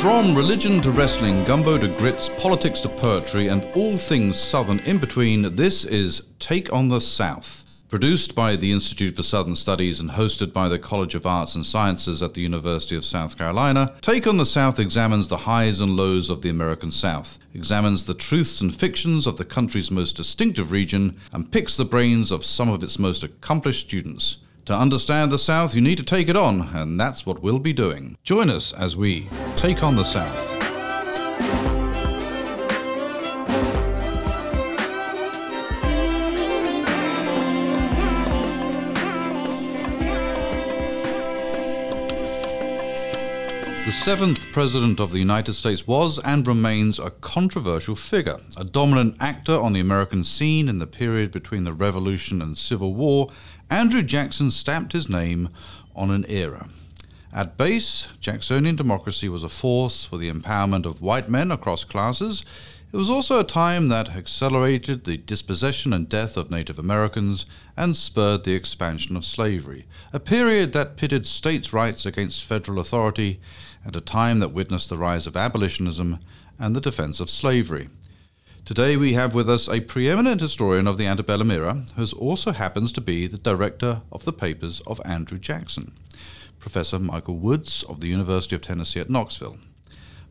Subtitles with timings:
[0.00, 4.96] From religion to wrestling, gumbo to grits, politics to poetry, and all things Southern in
[4.96, 7.66] between, this is Take on the South.
[7.90, 11.66] Produced by the Institute for Southern Studies and hosted by the College of Arts and
[11.66, 15.98] Sciences at the University of South Carolina, Take on the South examines the highs and
[15.98, 20.72] lows of the American South, examines the truths and fictions of the country's most distinctive
[20.72, 24.38] region, and picks the brains of some of its most accomplished students.
[24.66, 27.72] To understand the South, you need to take it on, and that's what we'll be
[27.72, 28.16] doing.
[28.22, 31.69] Join us as we take on the South.
[43.90, 49.16] The seventh President of the United States was and remains a controversial figure, a dominant
[49.18, 53.30] actor on the American scene in the period between the Revolution and Civil War.
[53.68, 55.48] Andrew Jackson stamped his name
[55.96, 56.68] on an era.
[57.32, 62.44] At base, Jacksonian democracy was a force for the empowerment of white men across classes.
[62.92, 67.44] It was also a time that accelerated the dispossession and death of Native Americans
[67.76, 73.40] and spurred the expansion of slavery, a period that pitted states' rights against federal authority
[73.84, 76.18] at a time that witnessed the rise of abolitionism
[76.58, 77.88] and the defense of slavery.
[78.64, 82.92] Today we have with us a preeminent historian of the antebellum era, who also happens
[82.92, 85.92] to be the director of the papers of Andrew Jackson,
[86.58, 89.56] Professor Michael Woods of the University of Tennessee at Knoxville.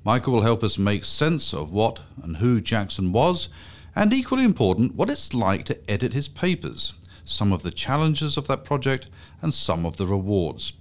[0.05, 3.49] Michael will help us make sense of what and who Jackson was,
[3.95, 6.93] and equally important, what it's like to edit his papers,
[7.25, 9.09] some of the challenges of that project,
[9.41, 10.73] and some of the rewards.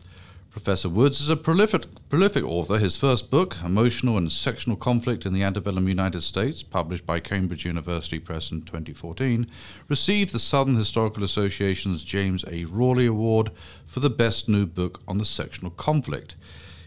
[0.58, 2.78] Professor Woods is a prolific, prolific author.
[2.78, 7.64] His first book, Emotional and Sectional Conflict in the Antebellum United States, published by Cambridge
[7.64, 9.46] University Press in 2014,
[9.88, 12.64] received the Southern Historical Association's James A.
[12.64, 13.52] Rawley Award
[13.86, 16.34] for the best new book on the sectional conflict.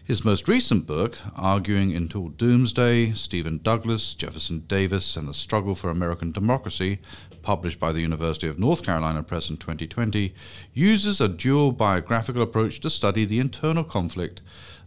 [0.04, 5.90] His most recent book, Arguing Until Doomsday Stephen Douglas, Jefferson Davis, and the Struggle for
[5.90, 6.98] American Democracy,
[7.40, 10.34] published by the University of North Carolina Press in 2020,
[10.74, 14.42] uses a dual biographical approach to study the internal conflict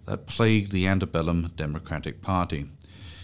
[0.06, 2.66] that plagued the antebellum Democratic Party.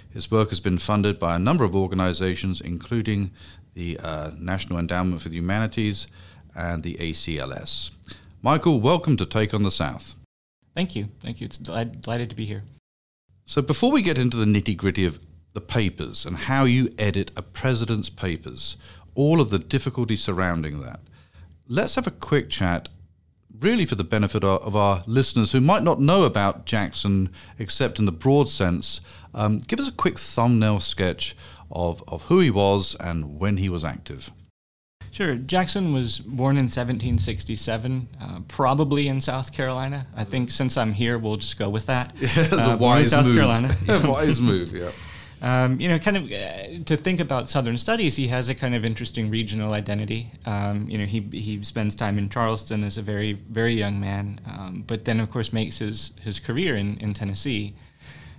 [0.10, 3.32] His work has been funded by a number of organizations, including
[3.74, 6.08] the uh, National Endowment for the Humanities
[6.56, 7.92] and the ACLS.
[8.42, 10.16] Michael, welcome to Take on the South.
[10.74, 11.10] Thank you.
[11.20, 11.46] Thank you.
[11.46, 12.64] It's delighted to be here.
[13.46, 15.20] So, before we get into the nitty gritty of
[15.54, 18.78] the papers and how you edit a president's papers,
[19.14, 21.02] all of the difficulty surrounding that,
[21.68, 22.88] let's have a quick chat,
[23.60, 28.06] really for the benefit of our listeners who might not know about Jackson except in
[28.06, 29.02] the broad sense.
[29.34, 31.36] Um, give us a quick thumbnail sketch
[31.70, 34.32] of, of who he was and when he was active.
[35.12, 35.36] Sure.
[35.36, 40.08] Jackson was born in 1767, uh, probably in South Carolina.
[40.16, 42.14] I think since I'm here, we'll just go with that.
[42.22, 43.36] Yeah, uh, wise South move.
[43.36, 43.76] Carolina.
[44.08, 44.92] wise move, yeah.
[45.44, 48.76] Um, you know, kind of uh, to think about Southern studies, he has a kind
[48.76, 50.30] of interesting regional identity.
[50.46, 54.40] Um, you know, he he spends time in Charleston as a very very young man,
[54.46, 57.74] um, but then of course makes his his career in in Tennessee,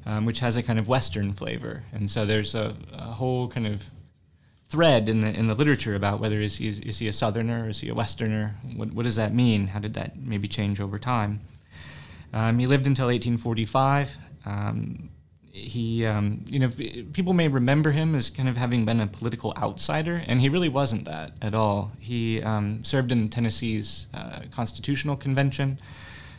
[0.07, 3.67] um, which has a kind of Western flavor, and so there's a, a whole kind
[3.67, 3.91] of
[4.73, 7.69] thread in the in the literature about whether is he is he a Southerner, or
[7.69, 8.57] is he a Westerner?
[8.75, 9.69] What what does that mean?
[9.69, 11.41] How did that maybe change over time?
[12.33, 14.17] Um, he lived until 1845.
[14.47, 15.11] Um,
[15.53, 16.71] he, um, you know,
[17.13, 20.71] people may remember him as kind of having been a political outsider, and he really
[20.71, 21.93] wasn't that at all.
[21.99, 25.79] He um, served in Tennessee's uh, Constitutional Convention,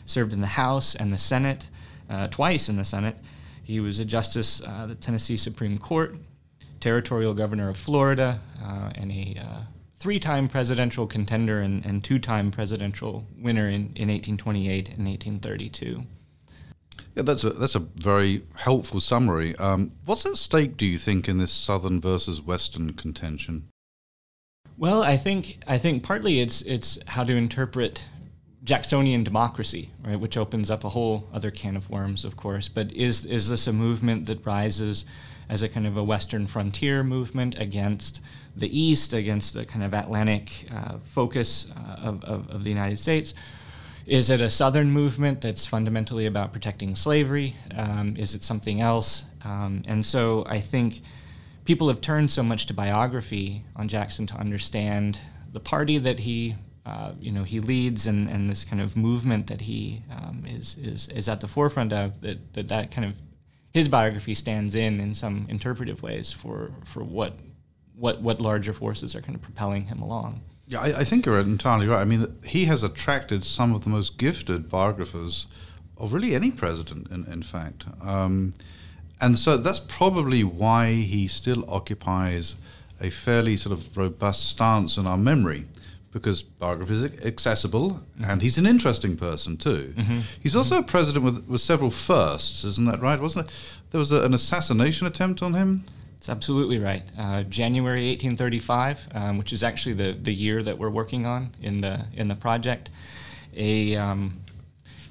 [0.04, 1.70] served in the House and the Senate,
[2.10, 3.16] uh, twice in the Senate.
[3.62, 6.16] He was a justice uh, the Tennessee Supreme Court
[6.84, 9.60] territorial governor of Florida, uh, and a uh,
[9.94, 16.02] three time presidential contender and, and two time presidential winner in, in 1828 and 1832.
[17.14, 19.56] Yeah, that's a that's a very helpful summary.
[19.56, 23.70] Um, what's at stake, do you think, in this Southern versus Western contention?
[24.76, 28.04] Well, I think I think partly it's it's how to interpret
[28.62, 32.68] Jacksonian democracy, right, which opens up a whole other can of worms, of course.
[32.68, 35.06] But is is this a movement that rises
[35.48, 38.20] as a kind of a Western frontier movement against
[38.56, 42.98] the East, against the kind of Atlantic uh, focus uh, of, of, of, the United
[42.98, 43.34] States?
[44.06, 47.56] Is it a Southern movement that's fundamentally about protecting slavery?
[47.74, 49.24] Um, is it something else?
[49.44, 51.02] Um, and so I think
[51.64, 55.20] people have turned so much to biography on Jackson to understand
[55.52, 56.56] the party that he
[56.86, 60.76] uh, you know he leads and, and this kind of movement that he um, is,
[60.76, 63.16] is is at the forefront of that, that that kind of
[63.74, 67.34] his biography stands in in some interpretive ways for for what
[67.96, 70.40] what what larger forces are kind of propelling him along.
[70.68, 72.00] Yeah, I, I think you're entirely right.
[72.00, 75.46] I mean, he has attracted some of the most gifted biographers
[75.98, 77.10] of really any president.
[77.10, 78.54] In, in fact, um,
[79.20, 82.56] and so that's probably why he still occupies
[83.00, 85.64] a fairly sort of robust stance in our memory
[86.14, 88.30] because biography is accessible mm-hmm.
[88.30, 89.92] and he's an interesting person too.
[89.96, 90.20] Mm-hmm.
[90.40, 90.84] He's also mm-hmm.
[90.84, 93.20] a president with, with several firsts, isn't that right?
[93.20, 93.54] Wasn't there?
[93.90, 95.84] There was a, an assassination attempt on him.
[96.16, 97.02] It's absolutely right.
[97.18, 101.82] Uh, January 1835, um, which is actually the, the year that we're working on in
[101.82, 102.88] the in the project,
[103.54, 104.40] a um,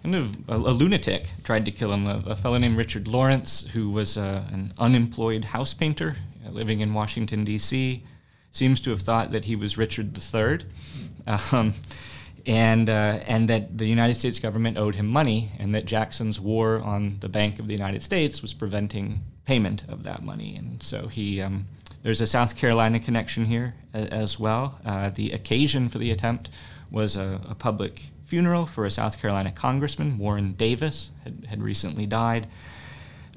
[0.01, 2.07] kind of a, a, lunatic tried to kill him.
[2.07, 6.15] A, a, fellow named Richard Lawrence, who was uh, an unemployed house painter
[6.49, 8.03] living in Washington D.C
[8.53, 10.59] seems to have thought that he was Richard III,
[11.27, 11.73] um,
[12.45, 16.81] and uh, and that the United States government owed him money, and that Jackson's war
[16.81, 21.07] on the Bank of the United States was preventing payment of that money, and so
[21.07, 21.41] he.
[21.41, 21.65] Um,
[22.03, 24.77] there's a South Carolina connection here as well.
[24.85, 26.49] Uh, the occasion for the attempt
[26.91, 32.05] was a, a, public funeral for a South Carolina congressman, Warren Davis, had, had recently
[32.05, 32.47] died.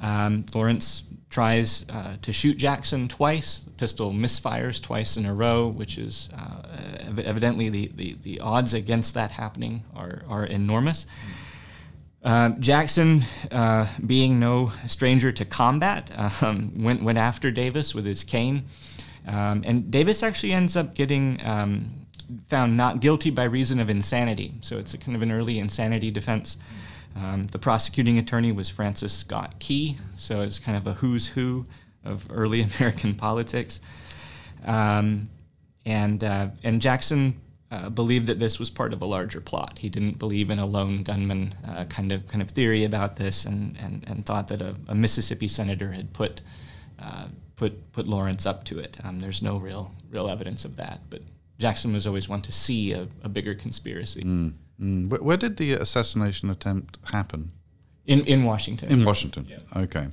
[0.00, 3.58] Um, Lawrence tries uh, to shoot Jackson twice.
[3.58, 6.62] The pistol misfires twice in a row, which is uh,
[7.24, 11.06] evidently the, the, the, odds against that happening are, are enormous.
[12.22, 16.10] Uh, Jackson, uh, being no stranger to combat,
[16.42, 18.64] um, went, went after Davis with his cane.
[19.26, 22.06] Um, and Davis actually ends up getting um,
[22.46, 24.54] found not guilty by reason of insanity.
[24.60, 26.56] So it's a kind of an early insanity defense.
[27.16, 31.66] Um, the prosecuting attorney was Francis Scott Key, so it's kind of a who's who
[32.04, 33.80] of early American politics.
[34.64, 35.30] Um,
[35.84, 37.40] and, uh, and Jackson
[37.70, 39.78] uh, believed that this was part of a larger plot.
[39.78, 43.44] He didn't believe in a lone gunman uh, kind of kind of theory about this,
[43.44, 46.42] and, and, and thought that a, a Mississippi senator had put
[46.98, 47.26] uh,
[47.56, 48.98] put put Lawrence up to it.
[49.02, 51.22] Um, there's no real real evidence of that, but
[51.58, 54.22] Jackson was always one to see a, a bigger conspiracy.
[54.22, 54.52] Mm.
[54.80, 55.08] Mm.
[55.08, 57.52] Where, where, did the assassination attempt happen?
[58.06, 58.90] In in Washington.
[58.90, 59.46] In Washington.
[59.48, 59.58] Yeah.
[59.82, 60.08] Okay.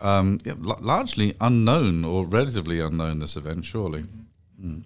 [0.00, 3.18] Um, yeah, l- largely unknown or relatively unknown.
[3.18, 4.04] This event, surely.
[4.60, 4.82] Mm.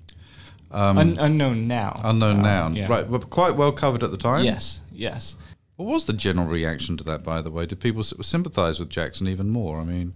[0.73, 1.95] Um, Un- unknown now.
[2.05, 2.87] Unknown uh, now, yeah.
[2.89, 3.11] right?
[3.11, 4.45] But quite well covered at the time.
[4.45, 4.81] Yes.
[4.93, 5.37] Yes.
[5.77, 7.25] What was the general reaction to that?
[7.25, 9.81] By the way, did people sympathise with Jackson even more?
[9.81, 10.15] I mean.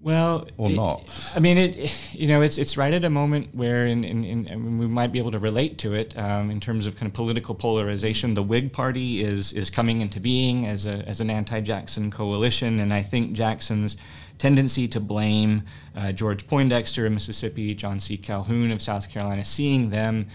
[0.00, 1.02] Well, or it, not.
[1.34, 1.94] I mean, it.
[2.12, 5.18] You know, it's it's right at a moment where, in, in, in we might be
[5.18, 8.34] able to relate to it um, in terms of kind of political polarization.
[8.34, 12.94] The Whig Party is is coming into being as a as an anti-Jackson coalition, and
[12.94, 13.96] I think Jackson's
[14.38, 15.64] tendency to blame
[15.96, 18.16] uh, George Poindexter of Mississippi, John C.
[18.16, 20.28] Calhoun of South Carolina, seeing them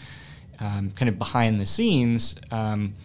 [0.60, 2.36] um, kind of behind the scenes.
[2.51, 2.95] Um,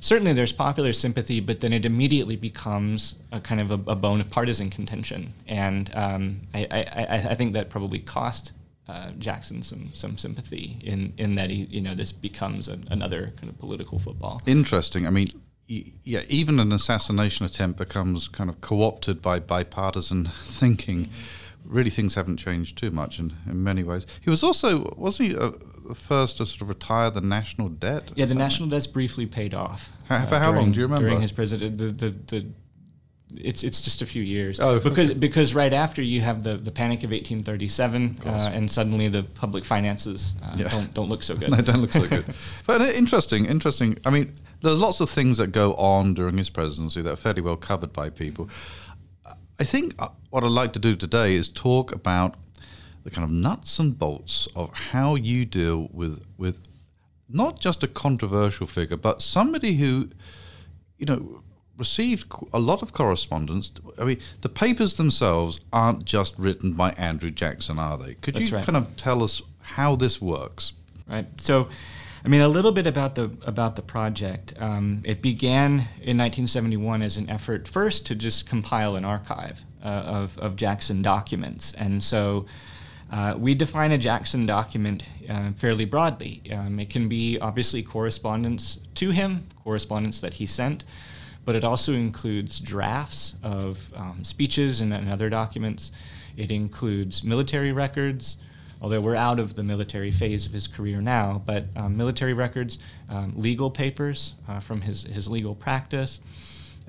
[0.00, 4.20] certainly there's popular sympathy, but then it immediately becomes a kind of a, a bone
[4.20, 8.52] of partisan contention, and um, I, I, I, think that probably cost
[8.88, 13.32] uh, Jackson some some sympathy in in that he you know this becomes a, another
[13.36, 14.40] kind of political football.
[14.46, 15.06] Interesting.
[15.06, 15.30] I mean.
[15.70, 21.04] Yeah, even an assassination attempt becomes kind of co-opted by bipartisan thinking.
[21.04, 21.47] Mm-hmm.
[21.68, 24.06] Really, things haven't changed too much in, in many ways.
[24.22, 25.50] He was also wasn't he a,
[25.86, 28.10] the first to sort of retire the national debt?
[28.14, 29.92] Yeah, the national debt's briefly paid off.
[30.06, 30.72] How, for uh, how during, long?
[30.72, 31.08] Do you remember?
[31.08, 32.46] During his presidency, the, the, the,
[33.36, 34.60] it's it's just a few years.
[34.60, 38.70] Oh, because because right after you have the, the panic of 1837, of uh, and
[38.70, 40.68] suddenly the public finances uh, yeah.
[40.68, 41.50] don't don't look so good.
[41.50, 42.24] no, don't look so good.
[42.66, 43.98] but interesting, interesting.
[44.06, 44.32] I mean,
[44.62, 47.92] there's lots of things that go on during his presidency that are fairly well covered
[47.92, 48.48] by people.
[49.60, 52.34] I think uh, what I'd like to do today is talk about
[53.04, 56.60] the kind of nuts and bolts of how you deal with with
[57.28, 60.08] not just a controversial figure, but somebody who,
[60.96, 61.42] you know,
[61.76, 63.72] received a lot of correspondence.
[63.98, 68.14] I mean, the papers themselves aren't just written by Andrew Jackson, are they?
[68.14, 68.64] Could That's you right.
[68.64, 70.72] kind of tell us how this works?
[71.06, 71.26] Right.
[71.40, 71.68] So,
[72.24, 74.54] I mean, a little bit about the about the project.
[74.58, 79.88] Um, it began in 1971 as an effort first to just compile an archive uh,
[79.88, 82.46] of of Jackson documents, and so.
[83.10, 86.42] Uh, we define a Jackson document uh, fairly broadly.
[86.52, 90.84] Um, it can be obviously correspondence to him, correspondence that he sent,
[91.48, 95.90] but it also includes drafts of um, speeches and, and, other documents.
[96.36, 98.36] It includes military records,
[98.82, 102.78] although we're out of the military phase of his career now, but um, military records,
[103.08, 106.20] um, legal papers uh, from his, his legal practice.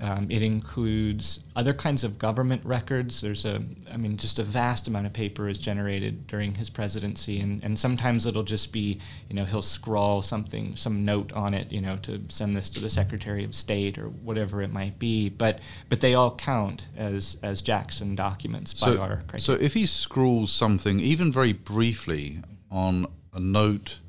[0.01, 3.19] Um, it includes other kinds of government records.
[3.19, 7.41] There's a, I mean, just a vast amount of paper is generated during his presidency,
[7.41, 11.71] and, and sometimes it'll just be, you know, he'll scrawl something, some note on it,
[11.71, 15.27] you know, to send this to the Secretary of State or whatever it might be.
[15.27, 19.41] But but they all count as as Jackson documents by so, our criteria.
[19.41, 22.41] So if he scrawls something, even very briefly,
[22.71, 23.99] on a note,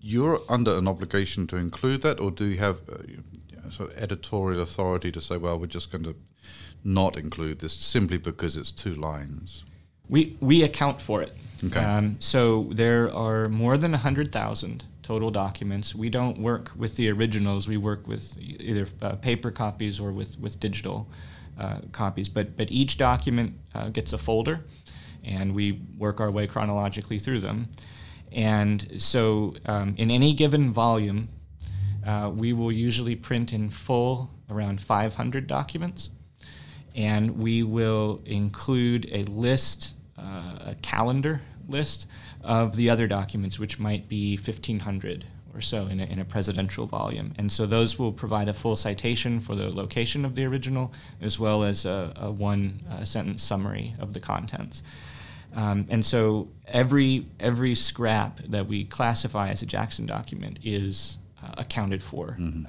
[0.00, 2.82] you're under an obligation to include that, or do you have?
[2.88, 2.98] Uh,
[3.72, 6.14] sort of editorial authority to say, well, we're just going to
[6.84, 9.64] not include this simply because it's two lines?
[10.08, 11.36] We, we account for it.
[11.64, 11.80] Okay.
[11.80, 15.94] Um, so there are more than 100,000 total documents.
[15.94, 17.68] We don't work with the originals.
[17.68, 21.08] We work with either uh, paper copies or with, with digital
[21.58, 22.28] uh, copies.
[22.28, 24.64] But, but each document uh, gets a folder,
[25.24, 27.68] and we work our way chronologically through them.
[28.32, 31.28] And so um, in any given volume,
[32.06, 36.10] uh, we will usually print in full around 500 documents.
[36.94, 42.06] And we will include a list, uh, a calendar list
[42.42, 46.86] of the other documents, which might be 1,500 or so in a, in a, presidential
[46.86, 47.32] volume.
[47.36, 51.38] And so those will provide a full citation for the location of the original, as
[51.38, 54.82] well as a, a one uh, sentence summary of the contents.
[55.54, 61.54] Um, and so every, every scrap that we classify as a Jackson document is uh,
[61.58, 62.36] accounted for.
[62.38, 62.64] Mm-hmm.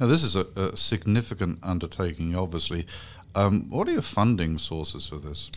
[0.00, 2.86] Now, this is a, a significant undertaking, obviously.
[3.34, 5.50] Um, what are your funding sources for this?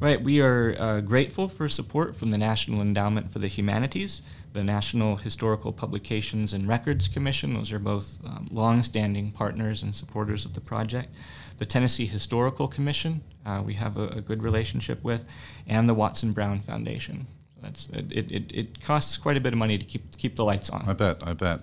[0.00, 4.22] Right, we are uh, grateful for support from the National Endowment for the Humanities,
[4.52, 7.54] the National Historical Publications and Records Commission.
[7.54, 11.14] Those are both um, long-standing partners and supporters of the project.
[11.58, 15.24] The Tennessee Historical Commission, uh, we have a, a, good relationship with,
[15.66, 17.26] and the Watson Brown Foundation.
[17.62, 20.70] That's it, it, it costs quite a bit of money to keep keep the lights
[20.70, 20.88] on.
[20.88, 21.16] I bet.
[21.26, 21.60] I bet.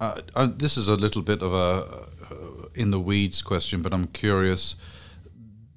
[0.00, 3.92] Uh, uh, this is a little bit of a uh, in the weeds question, but
[3.92, 4.76] I'm curious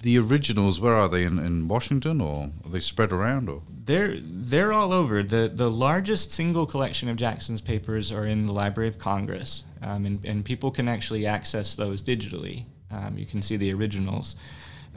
[0.03, 4.17] the originals, where are they in, in Washington, or are they spread around, or they're
[4.21, 5.23] they're all over.
[5.23, 10.05] the The largest single collection of Jackson's papers are in the Library of Congress, um,
[10.05, 12.65] and and people can actually access those digitally.
[12.91, 14.35] Um, you can see the originals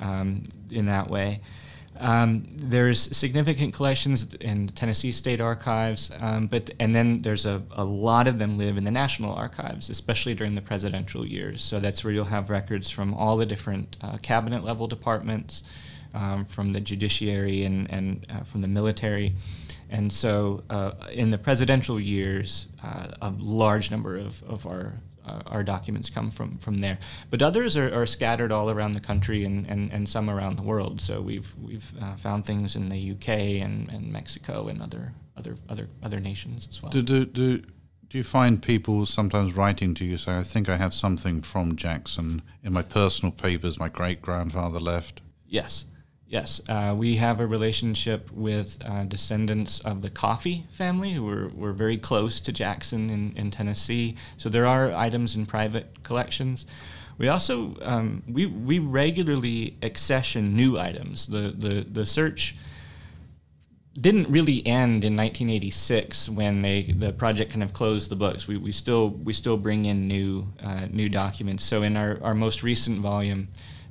[0.01, 1.41] um, in that way.
[1.99, 7.85] Um, there's significant collections in Tennessee State Archives, um, but and then there's a, a
[7.85, 11.62] lot of them live in the National Archives, especially during the presidential years.
[11.62, 15.62] So that's where you'll have records from all the different uh, cabinet level departments,
[16.15, 19.35] um, from the judiciary and and uh, from the military.
[19.88, 24.95] And so, uh, in the presidential years, uh, a large number of, of our
[25.26, 26.99] uh, our documents come from, from there.
[27.30, 30.62] But others are, are scattered all around the country and, and, and some around the
[30.62, 31.00] world.
[31.00, 33.28] So we've, we've uh, found things in the UK
[33.62, 36.90] and, and Mexico and other, other, other, other nations as well.
[36.90, 37.59] Do, do, do,
[38.09, 41.76] do you find people sometimes writing to you saying, I think I have something from
[41.76, 45.23] Jackson in my personal papers my great grandfather left?
[45.47, 45.87] Yes.
[46.28, 51.49] Yes, uh, we have a relationship with uh, descendants of the Coffee family who were,
[51.54, 54.16] were very close to Jackson in, in Tennessee.
[54.37, 56.66] So there are items in private collections.
[57.16, 61.28] We also um, we, we regularly accession new items.
[61.28, 62.56] The, the, the search
[63.99, 68.47] didn't really end in 1986 when they the project kind of closed the books.
[68.47, 71.64] We, we still we still bring in new uh, new documents.
[71.64, 73.49] So in our, our most recent volume,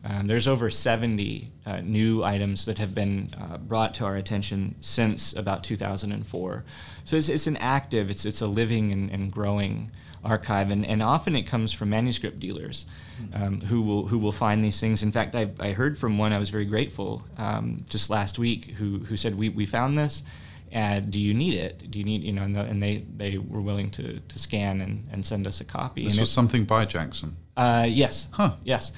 [0.07, 4.75] um, there's over 70 uh, new items that have been uh, brought to our attention
[4.79, 6.63] since about 2004.
[7.05, 9.89] So it's, it's an active, it's, it's a living and, and growing
[10.24, 12.85] archive, and, and often it comes from manuscript dealers
[13.33, 15.01] um, who, will, who will find these things.
[15.01, 18.71] In fact, I, I heard from one I was very grateful um, just last week
[18.71, 20.24] who, who said, we, we found this.
[20.71, 21.89] And do you need it?
[21.89, 24.81] Do you need, you know, and, the, and they, they were willing to, to scan
[24.81, 26.03] and, and send us a copy.
[26.03, 27.38] This and was it, something by Jackson?
[27.55, 28.27] Uh, yes.
[28.33, 28.55] Huh.
[28.63, 28.91] Yes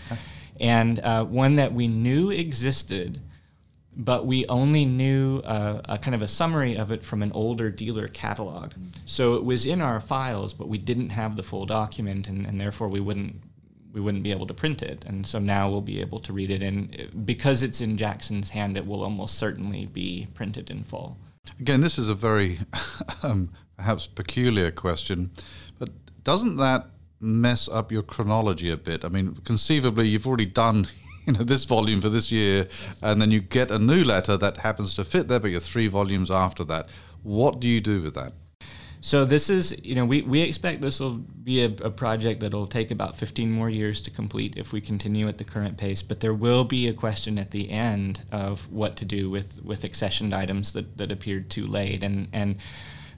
[0.60, 3.22] and uh, one that we knew existed,
[3.96, 7.72] but we only knew uh, a kind of a summary of it from an older
[7.72, 8.74] dealer catalog.
[9.06, 12.62] So it was in our files, but we didn't have the full document, and, and
[12.62, 13.42] therefore we wouldn't
[13.94, 15.04] we wouldn't be able to print it.
[15.08, 18.78] And so now we'll be able to read it, and because it's in Jackson's hand,
[18.78, 21.18] it will almost certainly be printed in full.
[21.60, 22.60] Again, this is a very
[23.24, 25.32] um, perhaps peculiar question,
[25.80, 25.90] but
[26.24, 26.88] doesn't that
[27.20, 29.04] mess up your chronology a bit?
[29.04, 30.88] I mean, conceivably, you've already done
[31.26, 32.68] you know this volume for this year,
[33.02, 35.88] and then you get a new letter that happens to fit there, but you're three
[35.88, 36.90] volumes after that.
[37.24, 38.34] What do you do with that?
[39.02, 42.54] So this is, you know, we, we expect this will be a, a, project that
[42.54, 46.02] will take about 15 more years to complete if we continue at the current pace.
[46.02, 49.84] But there will be a question at the end of what to do with, with
[49.84, 52.04] accessioned items that, that appeared too late.
[52.04, 52.58] And, and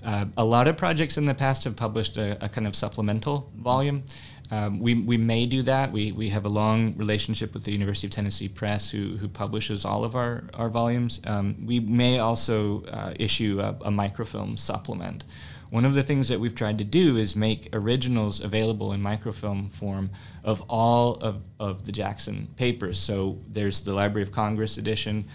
[0.03, 3.51] uh, a lot of projects in the past have published a, a kind of supplemental
[3.57, 4.03] volume.
[4.51, 5.91] Um, we, we may do that.
[5.91, 9.85] We, we have a long relationship with the University of Tennessee Press, who, who publishes
[9.85, 11.21] all of our, our volumes.
[11.25, 15.23] Um, we may also uh, issue a, a, microfilm supplement.
[15.69, 19.69] One of the things that we've tried to do is make originals available in microfilm
[19.69, 20.09] form
[20.43, 22.97] of all of, of the Jackson papers.
[22.97, 25.25] So there's the Library of Congress edition,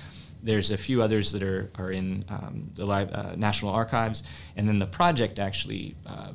[0.45, 4.23] there's a few others that are, are in um, the uh, National Archives,
[4.57, 6.33] and then the project actually uh,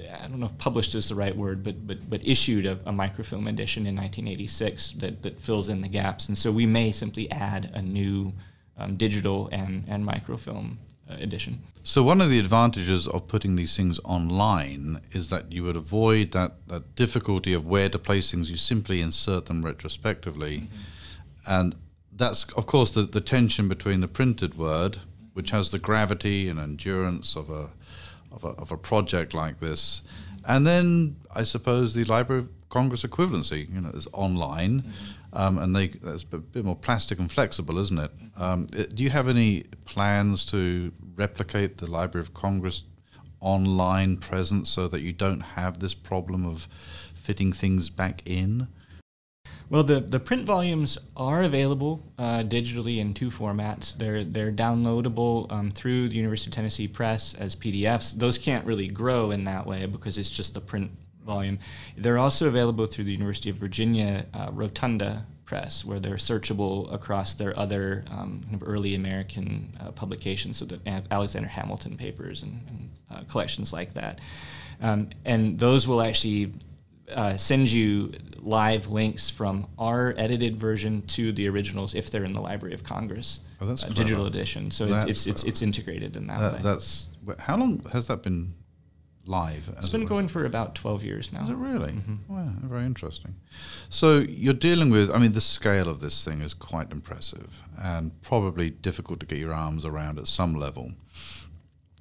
[0.00, 2.92] I don't know if published is the right word, but but but issued a, a,
[2.92, 7.30] microfilm edition in 1986 that, that fills in the gaps, and so we may simply
[7.30, 8.32] add a new
[8.76, 10.78] um, digital and and microfilm
[11.10, 11.62] uh, edition.
[11.82, 16.32] So one of the advantages of putting these things online is that you would avoid
[16.32, 18.50] that, that difficulty of where to place things.
[18.50, 20.76] You simply insert them retrospectively, mm-hmm.
[21.46, 21.74] and
[22.18, 24.98] that's of course the, the tension between the printed word,
[25.32, 27.70] which has the gravity and endurance of a
[28.30, 30.02] of a, of a project like this,
[30.46, 34.90] and then I suppose the Library of Congress equivalency, you know, is online, mm-hmm.
[35.32, 38.10] um, and they that's a bit more plastic and flexible, isn't it?
[38.36, 42.82] Um, do you have any plans to replicate the Library of Congress
[43.40, 46.68] online presence so that you don't have this problem of
[47.14, 48.68] fitting things back in?
[49.70, 53.96] Well, the, the print volumes are available uh, digitally in two formats.
[53.96, 58.14] They're they're downloadable um, through the University of Tennessee Press as PDFs.
[58.14, 60.90] Those can't really grow in that way because it's just the print
[61.24, 61.58] volume.
[61.96, 67.34] They're also available through the University of Virginia uh, Rotunda Press, where they're searchable across
[67.34, 72.62] their other um, kind of early American uh, publications, so the Alexander Hamilton papers and,
[72.68, 74.20] and uh, collections like that.
[74.80, 76.52] Um, and those will actually
[77.14, 82.32] uh, send you live links from our edited version to the originals if they're in
[82.32, 84.70] the Library of Congress oh, that's uh, digital edition.
[84.70, 86.60] So it's it's, it's, it's integrated in that, that, way.
[86.62, 88.54] That's how long has that been
[89.26, 89.68] live?
[89.76, 91.42] It's been it going for about twelve years now.
[91.42, 91.92] Is it really?
[91.92, 92.34] Mm-hmm.
[92.34, 93.36] Wow, very interesting.
[93.88, 95.10] So you're dealing with.
[95.10, 99.38] I mean, the scale of this thing is quite impressive and probably difficult to get
[99.38, 100.92] your arms around at some level.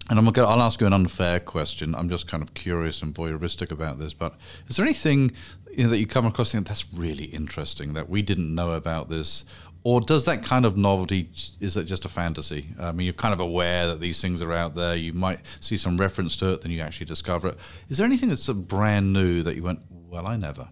[0.10, 1.94] And I'm gonna, I'll ask you an unfair question.
[1.94, 4.36] I'm just kind of curious and voyeuristic about this, but
[4.68, 5.32] is there anything
[5.72, 9.44] you know, that you come across that's really interesting that we didn't know about this?
[9.84, 12.70] Or does that kind of novelty, is that just a fantasy?
[12.80, 14.96] I mean, you're kind of aware that these things are out there.
[14.96, 17.58] You might see some reference to it, then you actually discover it.
[17.88, 20.70] Is there anything that's brand new that you went, well, I never?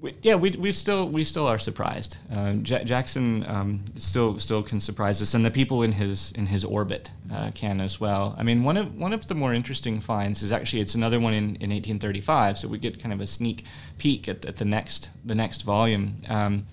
[0.00, 2.18] We, yeah, we, we still we still are surprised.
[2.32, 6.46] Uh, J- Jackson um, still still can surprise us, and the people in his in
[6.46, 8.34] his orbit uh, can as well.
[8.38, 11.32] I mean, one of one of the more interesting finds is actually it's another one
[11.32, 13.64] in, in 1835, so we get kind of a sneak
[13.98, 16.16] peek at, at the next the next volume.
[16.28, 16.66] Um,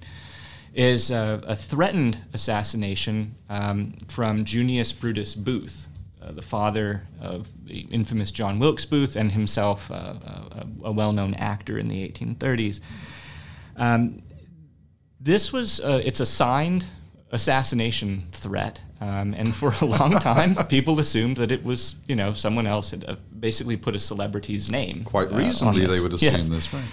[0.73, 5.87] is a, a, threatened assassination um, from Junius Brutus Booth,
[6.31, 11.77] the father of the infamous John Wilkes Booth and himself uh, a, a, well-known actor
[11.77, 12.79] in the 1830s.
[13.75, 14.21] Um,
[15.19, 16.85] this was uh, it's a signed
[17.31, 22.33] assassination threat, um, and for a long time, people assumed that it was you know
[22.33, 25.03] someone else had uh, basically put a celebrity's name.
[25.03, 26.49] Quite reasonably, they would assume yes.
[26.49, 26.83] this, right?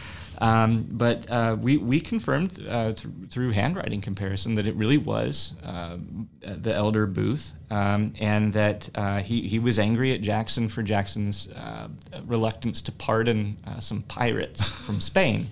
[0.41, 5.55] Um, but uh, we, we confirmed uh, th- through handwriting comparison that it really was
[5.63, 5.99] uh,
[6.41, 11.49] the elder Booth, um, and that uh, he, he was angry at Jackson for Jackson's
[11.53, 11.89] uh,
[12.25, 15.51] reluctance to pardon uh, some pirates from Spain.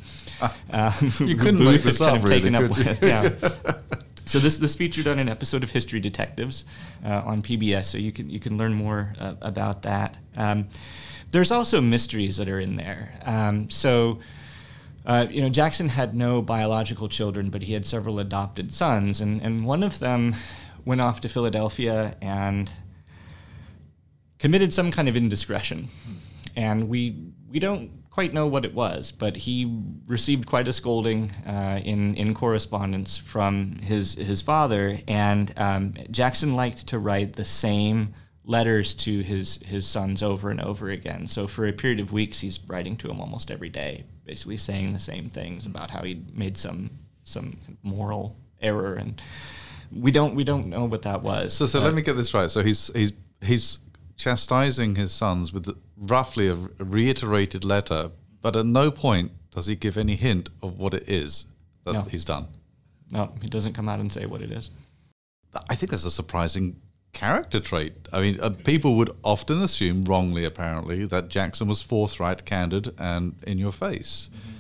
[0.71, 3.31] Um, you couldn't Booth make this up, really, up with, yeah.
[4.25, 6.67] So this this featured on an episode of History Detectives
[7.03, 10.19] on PBS, so you can you can learn more about that.
[10.37, 10.69] Um,
[11.31, 13.19] there's also mysteries that are in there.
[13.25, 14.19] Um, so
[15.09, 19.41] uh, you know, Jackson had no biological children, but he had several adopted sons, and,
[19.41, 20.37] and one of them
[20.85, 22.71] went off to Philadelphia and
[24.39, 25.89] committed some kind of indiscretion.
[26.55, 31.31] And we we don't quite know what it was, but he received quite a scolding
[31.47, 34.99] uh, in in correspondence from his his father.
[35.09, 38.13] And um, Jackson liked to write the same
[38.45, 41.29] letters to his his sons over and over again.
[41.29, 44.93] So for a period of weeks, he's writing to them almost every day, basically saying
[44.93, 46.91] the same things about how he made some
[47.25, 49.21] some moral error, and
[49.91, 51.55] we don't we don't know what that was.
[51.55, 52.51] So so let uh, me get this right.
[52.51, 53.81] So he's he's he's
[54.17, 58.11] chastising his sons with roughly a reiterated letter,
[58.43, 61.47] but at no point does he give any hint of what it is
[61.85, 62.03] that no.
[62.03, 62.49] he's done.
[63.11, 64.71] No, he doesn't come out and say what it is.
[65.71, 66.77] I think that's a surprising
[67.13, 67.95] character trait.
[68.13, 73.37] I mean, uh, people would often assume, wrongly apparently, that Jackson was forthright, candid, and
[73.47, 74.29] in your face.
[74.33, 74.55] Mm-hmm.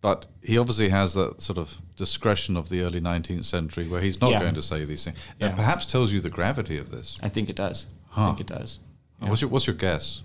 [0.00, 4.20] But he obviously has that sort of discretion of the early 19th century where he's
[4.20, 4.40] not yeah.
[4.40, 5.18] going to say these things.
[5.38, 5.50] Yeah.
[5.50, 7.18] It perhaps tells you the gravity of this.
[7.22, 7.86] I think it does.
[8.08, 8.22] Huh.
[8.22, 8.78] I think it does.
[9.20, 9.28] Yeah.
[9.28, 10.22] What's, your, what's your guess?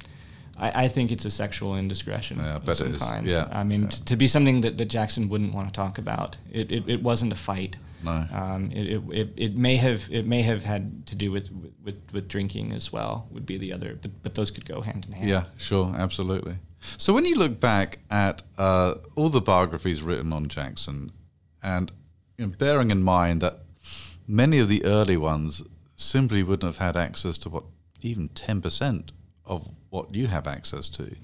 [0.58, 2.38] I, I, think it's a sexual indiscretion.
[2.38, 3.02] Yeah, it is.
[3.02, 3.28] Kind.
[3.28, 3.50] Yeah.
[3.52, 6.38] I mean, t- to be something that, that Jackson wouldn't want to talk about.
[6.50, 7.76] It, it, it wasn't a fight.
[8.04, 8.26] No.
[8.32, 11.50] Um, it, it, it, may have it may have had to do with,
[11.84, 13.28] with, with drinking as well.
[13.32, 15.30] Would be the other, but, but those could go hand in hand.
[15.30, 16.58] Yeah, sure, absolutely.
[16.98, 21.12] So when you look back at uh, all the biographies written on Jackson,
[21.64, 21.92] and
[22.38, 23.60] you know, bearing in mind that
[24.28, 25.64] many of the early ones
[25.96, 27.64] simply wouldn't have had access to what
[28.02, 29.12] even ten percent
[29.46, 31.16] of what you have access to.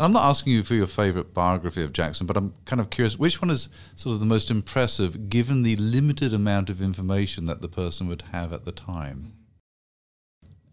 [0.00, 2.88] And I'm not asking you for your favorite biography of Jackson, but I'm kind of
[2.88, 7.44] curious which one is sort of the most impressive given the limited amount of information
[7.44, 9.34] that the person would have at the time.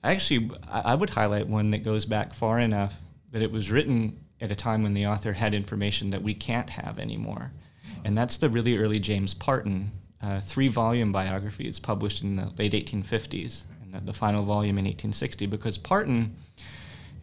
[0.01, 3.01] Actually, I would highlight one that goes back far enough
[3.33, 6.69] that it was written at a time when the author had information that we can't
[6.69, 7.51] have anymore.
[8.05, 11.67] And that's the really early James Parton uh, three volume biography.
[11.67, 16.37] It's published in the late 1850s and the, the final volume in 1860 because Parton.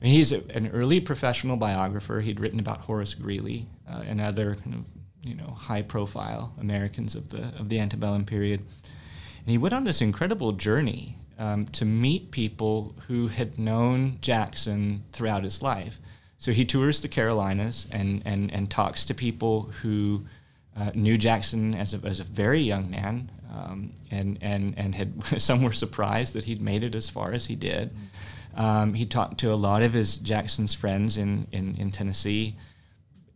[0.05, 2.21] Mean, he's a, an early professional biographer.
[2.21, 4.85] He'd written about Horace Greeley uh, and other kind of
[5.27, 10.03] you know high-profile Americans of the of the antebellum period, and he went on this
[10.03, 15.99] incredible journey um, to meet people who had known Jackson throughout his life.
[16.37, 20.27] So he tours the Carolinas and and and talks to people who
[20.77, 25.41] uh, knew Jackson as a, as a very young man, um, and and and had
[25.41, 27.91] some were surprised that he'd made it as far as he did.
[28.57, 32.57] Um, he talked to a lot of his Jackson's friends in in, in Tennessee,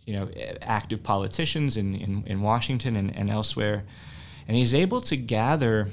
[0.06, 0.30] you know,
[0.62, 3.84] active politicians in in, in Washington and, and elsewhere,
[4.46, 5.88] and he's able to gather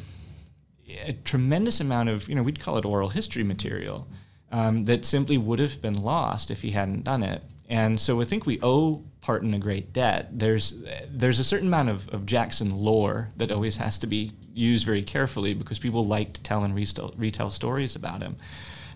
[1.05, 4.07] a tremendous amount of you know we'd call it oral history material
[4.51, 7.43] um, that simply would have been lost if he hadn't done it.
[7.67, 10.38] And so I think we owe Parton a great debt.
[10.38, 14.85] There's there's a certain amount of, of Jackson lore that always has to be used
[14.85, 18.35] very carefully because people like to tell and retell, retell stories about him.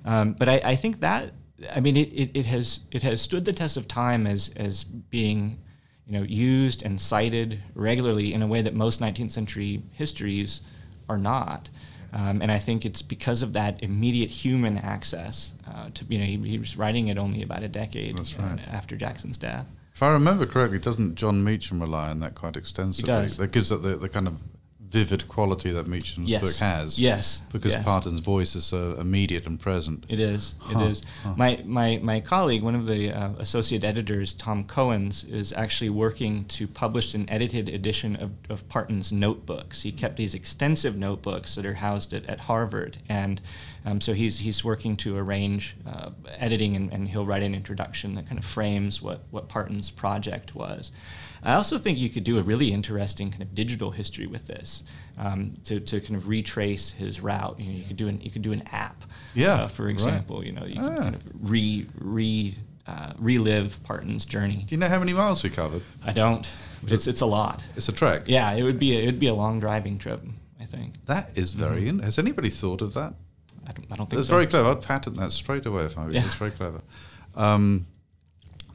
[0.05, 1.33] Um, but I, I, think that
[1.75, 4.83] I mean it, it, it, has it has stood the test of time as as
[4.83, 5.59] being
[6.05, 10.61] you know used and cited regularly in a way that most 19th century histories
[11.07, 11.69] are not.
[12.11, 16.25] Um, and I think it's because of that immediate human access uh, to, you know,
[16.25, 18.59] he, he, was writing it only about a decade right.
[18.67, 19.67] after Jackson's death.
[19.93, 23.13] If I remember correctly, doesn't Jon Meacham rely on that quite extensively?
[23.13, 23.37] He does.
[23.37, 24.37] That gives it the, the kind of
[24.89, 26.41] vivid quality that Meacham's yes.
[26.41, 26.99] book has.
[26.99, 27.83] Yes, because yes.
[27.83, 30.05] Parton's voice is so immediate and present.
[30.09, 30.55] It is.
[30.59, 30.79] Huh.
[30.79, 31.03] It is.
[31.23, 31.33] Huh.
[31.37, 36.45] My, my my colleague, one of the uh, associate editors, Tom Coens, is actually working
[36.45, 39.83] to publish an edited edition of, of Parton's notebooks.
[39.83, 43.41] He kept these extensive notebooks that are housed at, at Harvard, and
[43.85, 48.15] um, so he's he's working to arrange uh, editing, and, and he'll write an introduction
[48.15, 50.91] that kind of frames what what Parton's project was.
[51.41, 54.83] I also think you could do a really interesting kind of digital history with this
[55.17, 57.63] um, to, to kind of retrace his route.
[57.63, 59.03] You know, you could do an you could do an app.
[59.33, 59.63] Yeah.
[59.63, 60.47] Uh, for example, right.
[60.47, 61.01] you know, you can ah.
[61.01, 62.55] kind of re re
[62.87, 64.63] uh, relive Parton's journey.
[64.67, 65.83] Do you know how many miles we covered?
[66.03, 66.49] I don't.
[66.83, 67.63] But it's it's a lot.
[67.75, 68.23] It's a trek.
[68.27, 70.21] Yeah, it would be a, it would be a long driving trip.
[70.59, 71.81] I think that is very.
[71.81, 71.99] Mm-hmm.
[71.99, 73.13] In, has anybody thought of that?
[73.69, 74.33] I don't, I don't think It's so.
[74.35, 74.69] very clever.
[74.71, 76.25] I'd patent that straight away if I were yeah.
[76.25, 76.81] It's very clever.
[77.35, 77.85] Um,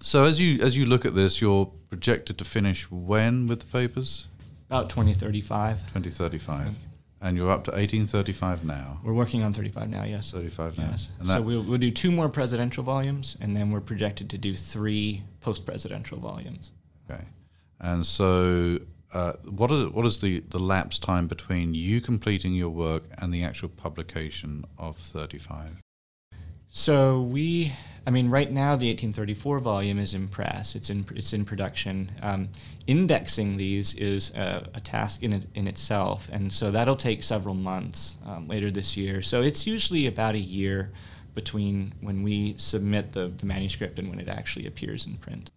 [0.00, 3.66] so as you as you look at this, you're projected to finish when with the
[3.66, 4.26] papers?
[4.68, 5.80] About 2035.
[5.92, 6.70] 2035.
[7.20, 9.00] And you're up to 1835 now.
[9.02, 10.30] We're working on 35 now, yes.
[10.30, 10.88] 35 now.
[10.90, 11.10] Yes.
[11.24, 15.22] so we'll, we'll do two more presidential volumes, and then we're projected to do three
[15.40, 16.72] post presidential volumes.
[17.10, 17.22] Okay.
[17.80, 18.78] And so,
[19.14, 23.32] uh, what is what is the, the lapse time between you completing your work and
[23.32, 25.80] the actual publication of 35?
[26.68, 27.72] So we,
[28.04, 30.74] I mean, right now the 1834 volume is in press.
[30.74, 32.10] It's in it's in production.
[32.20, 32.48] Um,
[32.88, 38.16] indexing these is a, a, task in in itself, and so that'll take several months
[38.26, 39.22] um, later this year.
[39.22, 40.90] So it's usually about a year
[41.36, 45.50] between when we submit the, the manuscript and when it actually appears in print.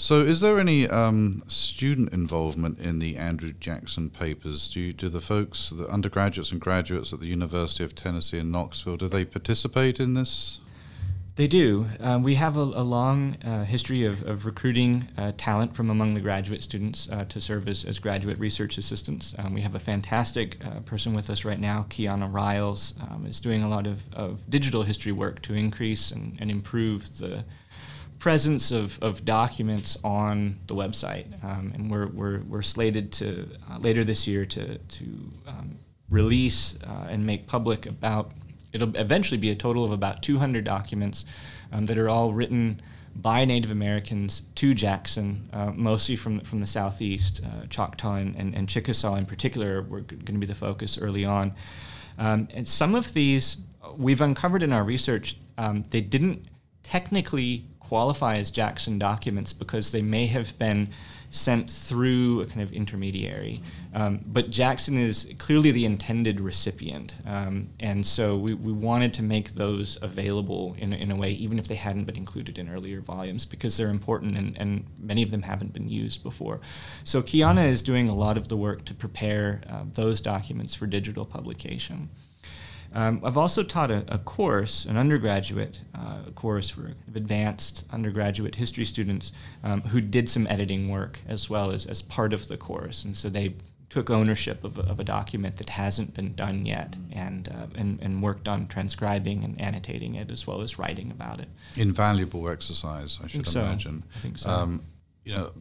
[0.00, 4.70] So, is there any um, student involvement in the Andrew Jackson papers?
[4.70, 8.52] Do you, do the folks, the undergraduates and graduates at the University of Tennessee in
[8.52, 10.60] Knoxville, do they participate in this?
[11.38, 11.86] They do.
[12.00, 16.14] Um, we have a, a long uh, history of, of recruiting uh, talent from among
[16.14, 19.36] the graduate students uh, to serve as, as graduate research assistants.
[19.38, 23.38] Um, we have a fantastic uh, person with us right now, Kiana Riles, um, is
[23.38, 27.44] doing a lot of, of digital history work to increase and, and improve the
[28.18, 31.26] presence of, of documents on the website.
[31.44, 35.04] Um, and we're, we're, we're slated to uh, later this year to, to
[35.46, 35.78] um,
[36.10, 38.32] release uh, and make public about,
[38.72, 41.24] it'll eventually be a total of about 200 documents
[41.72, 42.80] um, that are all written
[43.14, 48.54] by Native Americans to Jackson, uh, mostly from, from the southeast, uh, Choctaw and, and,
[48.54, 51.52] and, Chickasaw in particular were going to be the focus early on.
[52.16, 53.56] Um, and some of these
[53.96, 56.46] we've uncovered in our research, um, they didn't
[56.82, 60.88] technically qualify as Jackson documents because they may have been
[61.30, 63.60] sent through a kind of intermediary.
[63.94, 67.16] Um, but Jackson is clearly the intended recipient.
[67.26, 71.58] Um, and so we, we wanted to make those available in, in a way, even
[71.58, 75.30] if they hadn't been included in earlier volumes, because they're important and, and many of
[75.30, 76.60] them haven't been used before.
[77.04, 80.86] So Kiana is doing a lot of the work to prepare uh, those documents for
[80.86, 82.08] digital publication.
[82.94, 88.84] Um, I've also taught a, a course, an undergraduate uh, course for advanced undergraduate history
[88.84, 93.04] students um, who did some editing work as well as, as part of the course.
[93.04, 93.54] And so they
[93.90, 97.98] took ownership of a, of a document that hasn't been done yet and, uh, and,
[98.02, 101.48] and worked on transcribing and annotating it as well as writing about it.
[101.76, 103.60] Invaluable exercise, I should so.
[103.60, 104.04] imagine.
[104.16, 104.50] I think so.
[104.50, 104.82] Um,
[105.24, 105.52] you know,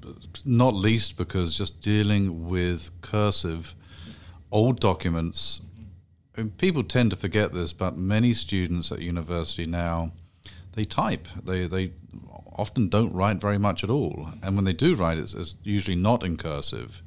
[0.45, 3.75] not least because just dealing with cursive
[4.49, 5.61] old documents,
[6.57, 10.11] people tend to forget this, but many students at university now,
[10.73, 11.27] they type.
[11.43, 11.91] They, they
[12.55, 14.29] often don't write very much at all.
[14.41, 17.01] And when they do write, it's, it's usually not in cursive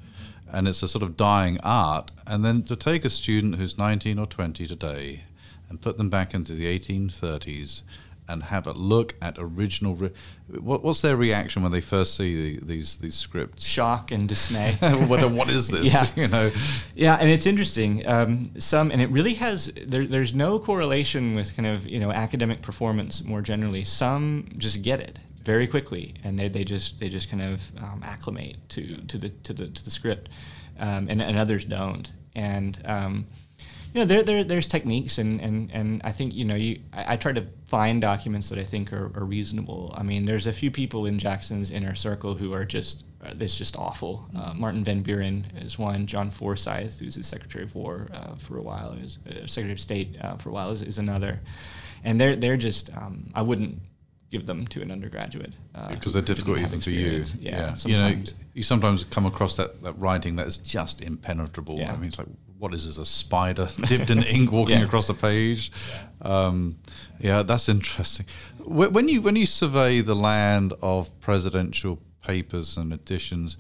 [0.53, 2.11] and it's a sort of dying art.
[2.27, 5.25] And then to take a student who's 19 or 20 today
[5.69, 7.83] and put them back into the 1830s
[8.31, 9.95] and have a look at original.
[9.95, 10.11] Re-
[10.49, 13.65] what, what's their reaction when they first see the, these these scripts?
[13.65, 14.77] Shock and dismay.
[14.81, 15.93] what, what is this?
[15.93, 16.07] Yeah.
[16.17, 16.51] you know.
[16.95, 18.07] Yeah, and it's interesting.
[18.07, 19.73] Um, some and it really has.
[19.87, 23.85] There, there's no correlation with kind of you know academic performance more generally.
[23.85, 28.03] Some just get it very quickly, and they, they just they just kind of um,
[28.05, 30.29] acclimate to to the to the to the script,
[30.79, 32.13] um, and, and others don't.
[32.35, 33.27] And um,
[33.93, 37.15] you know, there, there there's techniques, and, and, and I think you know you I,
[37.15, 39.95] I try to find documents that I think are, are, reasonable.
[39.97, 43.59] I mean, there's a few people in Jackson's inner circle who are just uh, it's
[43.59, 44.29] just awful.
[44.37, 46.07] Uh, Martin Van Buren is one.
[46.07, 49.81] John Forsyth, who's the Secretary of War uh, for a while, is uh, Secretary of
[49.81, 51.41] State uh, for a while, is, is another.
[52.05, 53.81] And they're they're just um, I wouldn't
[54.31, 57.25] give them to an undergraduate uh, because they're difficult even for you.
[57.39, 57.89] Yeah, yeah.
[57.89, 58.23] you know,
[58.55, 61.79] you sometimes come across that, that writing that is just impenetrable.
[61.79, 61.93] Yeah.
[61.93, 62.99] I mean, it's like what is this?
[62.99, 64.85] A spider dipped in ink walking yeah.
[64.85, 65.73] across a page?
[66.23, 66.47] Yeah.
[66.47, 66.79] Um,
[67.19, 68.27] yeah, that's interesting.
[68.65, 73.57] When you when you survey the land of presidential papers and editions,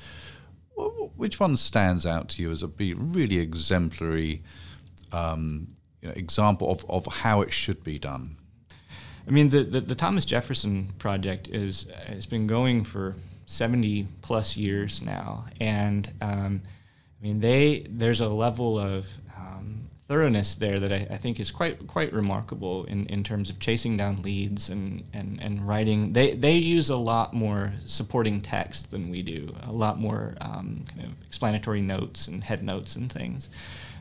[1.17, 4.43] which one stands out to you as a be really exemplary
[5.13, 5.69] um,
[6.01, 8.37] you know, example of, of how it should be done?
[9.27, 14.57] I mean, the, the, the, Thomas Jefferson project is has been going for 70 plus
[14.57, 15.47] years now.
[15.61, 16.63] And um,
[17.21, 19.07] I mean, they there's a level of
[19.37, 23.59] um, thoroughness there that I, I, think is quite quite remarkable in, in terms of
[23.59, 26.13] chasing down leads and, and, and writing.
[26.13, 30.85] They, they use a lot more supporting text than we do, a lot more um,
[30.89, 33.49] kind of explanatory notes and head notes and things.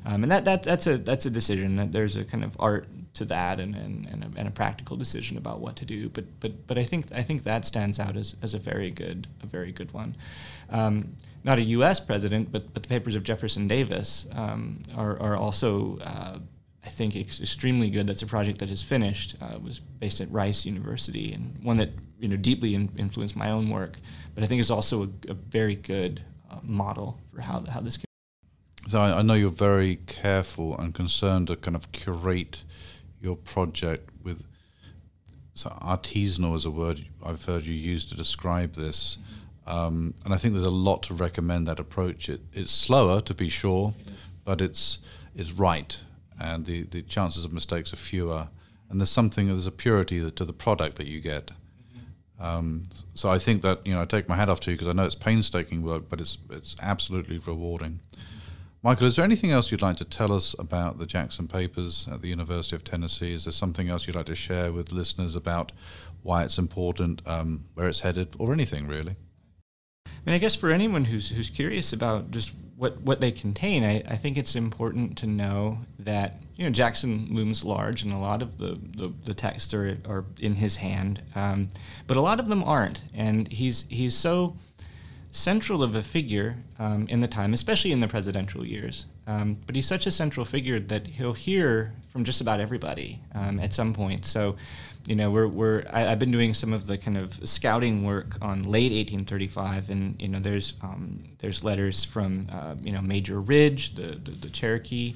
[0.05, 2.87] Um, and that, that that's a that's a decision that there's a kind of art
[3.15, 6.09] to that and, and, and, a, and a practical decision about what to do.
[6.09, 9.27] But but but I think I think that stands out as, as a very good
[9.41, 10.15] a very good one.
[10.69, 11.99] Um, not a U.S.
[11.99, 15.99] president, but but the papers of Jefferson Davis um, are are also.
[15.99, 16.39] Uh,
[16.81, 18.07] I think extremely good.
[18.07, 19.35] That's a project that is finished.
[19.41, 23.35] Uh, it was based at Rice University and one that you know deeply in, influenced
[23.35, 23.97] my own work.
[24.33, 27.97] But I think is also a, a very good uh, model for how how this
[27.97, 28.05] can.
[28.87, 32.63] So I, I know you're very careful and concerned to kind of curate
[33.21, 34.45] your project with
[35.53, 39.17] so artisanal is a word I've heard you use to describe this.
[39.17, 39.77] Mm-hmm.
[39.77, 42.29] Um, and I think there's a lot to recommend that approach.
[42.29, 43.93] It, it's slower to be sure,
[44.45, 44.99] but it's
[45.35, 45.99] it's right,
[46.39, 48.47] and the, the chances of mistakes are fewer.
[48.89, 51.47] And there's something there's a purity to the product that you get.
[51.47, 52.43] Mm-hmm.
[52.43, 54.87] Um, so I think that you know I take my hat off to you because
[54.87, 57.99] I know it's painstaking work, but it's it's absolutely rewarding.
[58.81, 62.21] Michael, is there anything else you'd like to tell us about the Jackson Papers at
[62.21, 63.33] the University of Tennessee?
[63.33, 65.73] Is there something else you'd like to share with listeners about
[66.23, 69.17] why it's important, um, where it's headed, or anything really?
[70.05, 73.83] I mean, I guess for anyone who's who's curious about just what, what they contain,
[73.83, 78.17] I, I think it's important to know that you know Jackson looms large, and a
[78.17, 81.67] lot of the, the, the texts are, are in his hand, um,
[82.07, 84.55] but a lot of them aren't, and he's he's so
[85.31, 89.05] central of a figure um, in the time, especially in the presidential years.
[89.27, 93.59] Um, but he's such a central figure that he'll hear from just about everybody um,
[93.59, 94.25] at some point.
[94.25, 94.55] So,
[95.05, 98.37] you know, we're, we're I, have been doing some of the kind of scouting work
[98.41, 103.39] on late 1835, and you know, there's um, there's letters from uh, you know Major
[103.39, 105.15] Ridge, the the, the Cherokee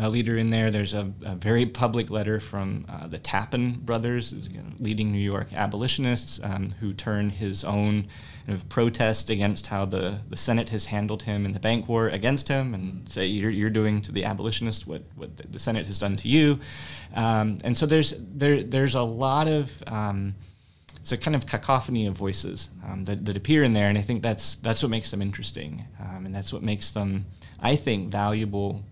[0.00, 0.70] uh, leader in there.
[0.70, 4.34] There's a, a very public letter from uh, the Tappan brothers,
[4.78, 8.08] leading New York abolitionists, um, who turn his own
[8.52, 12.48] of protest against how the, the Senate has handled him in the bank war against
[12.48, 16.16] him and say you're, you're doing to the abolitionists what, what the Senate has done
[16.16, 16.58] to you.
[17.14, 20.34] Um, and so there's, there, there's a lot of um,
[21.00, 24.02] it's a kind of cacophony of voices um, that, that appear in there, and I
[24.02, 27.24] think that's that's what makes them interesting, um, and that's what makes them,
[27.58, 28.84] I think, valuable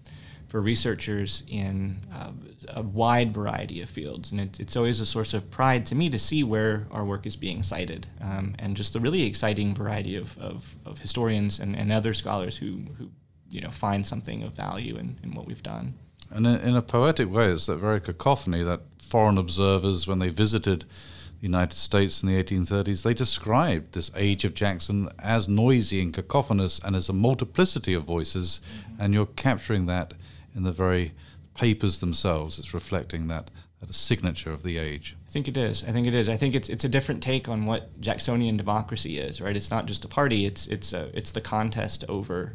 [0.48, 2.32] for researchers in uh,
[2.68, 4.32] a wide variety of fields.
[4.32, 7.26] And it, it's always a source of pride to me to see where our work
[7.26, 11.76] is being cited um, and just the really exciting variety of, of, of historians and,
[11.76, 13.11] and other scholars who, who
[13.50, 15.94] you know, find something of value in, in what we've done.
[16.30, 20.30] And in, in a poetic way, it's that very cacophony that foreign observers, when they
[20.30, 20.84] visited
[21.40, 26.12] the United States in the 1830s, they described this age of Jackson as noisy and
[26.12, 29.02] cacophonous and as a multiplicity of voices, mm-hmm.
[29.02, 30.14] and you're capturing that
[30.58, 31.14] in the very
[31.54, 32.58] papers themselves.
[32.58, 35.16] It's reflecting that, that signature of the age.
[35.26, 35.84] I think it is.
[35.84, 36.28] I think it is.
[36.28, 39.56] I think it's it's a different take on what Jacksonian democracy is, right?
[39.56, 40.44] It's not just a party.
[40.44, 42.54] It's it's a, it's the contest over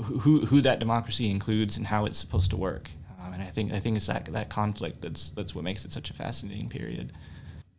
[0.00, 2.90] who who that democracy includes and how it's supposed to work.
[3.20, 5.90] Um, and I think I think it's that that conflict that's that's what makes it
[5.90, 7.12] such a fascinating period.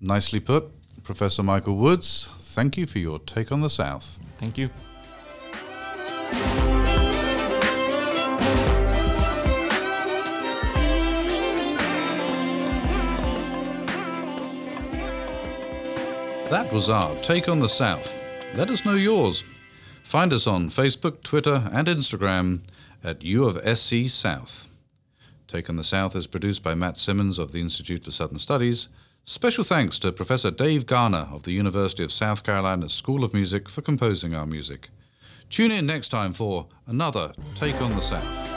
[0.01, 0.65] Nicely put.
[1.03, 4.19] Professor Michael Woods, thank you for your take on the South.
[4.37, 4.69] Thank you.
[16.53, 18.15] That was our take on the South.
[18.53, 19.43] Let us know yours.
[20.03, 22.59] Find us on Facebook, Twitter, and Instagram
[23.03, 24.67] at U of SC South.
[25.47, 28.89] Take on the South is produced by Matt Simmons of the Institute for Southern Studies
[29.23, 33.67] Special thanks to Professor Dave Garner of the University of South Carolina School of Music
[33.67, 34.89] for composing our music.
[35.49, 38.53] Tune in next time for another Take on the South.